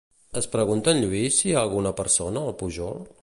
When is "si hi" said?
1.41-1.53